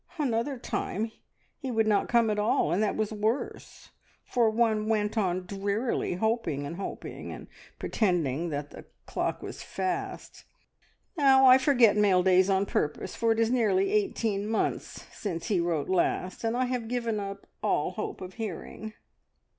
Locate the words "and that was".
2.71-3.11